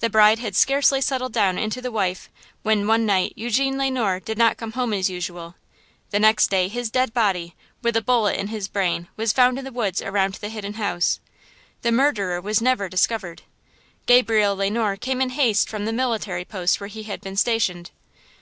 The 0.00 0.10
bride 0.10 0.40
had 0.40 0.54
scarcely 0.54 1.00
settled 1.00 1.32
down 1.32 1.56
into 1.56 1.80
the 1.80 1.90
wife 1.90 2.28
when 2.62 2.86
one 2.86 3.06
night 3.06 3.32
Eugene 3.34 3.78
Le 3.78 3.90
Noir 3.90 4.20
did 4.20 4.36
not 4.36 4.58
come 4.58 4.72
home 4.72 4.92
as 4.92 5.08
usual. 5.08 5.54
The 6.10 6.20
next 6.20 6.48
day 6.50 6.68
his 6.68 6.90
dead 6.90 7.14
body, 7.14 7.56
with 7.80 7.96
a 7.96 8.02
bullet 8.02 8.36
in 8.38 8.48
his 8.48 8.68
brain, 8.68 9.08
was 9.16 9.32
found 9.32 9.58
in 9.58 9.64
the 9.64 9.72
woods 9.72 10.02
around 10.02 10.34
the 10.34 10.50
Hidden 10.50 10.74
House. 10.74 11.18
The 11.80 11.92
murderer 11.92 12.42
was 12.42 12.60
never 12.60 12.90
discovered. 12.90 13.40
Gabriel 14.04 14.54
Le 14.54 14.68
Noir 14.68 14.96
came 14.96 15.22
in 15.22 15.30
haste 15.30 15.70
from 15.70 15.86
the 15.86 15.94
military 15.94 16.44
post 16.44 16.78
where 16.78 16.88
he 16.88 17.04
had 17.04 17.22
been 17.22 17.38
stationed. 17.38 17.90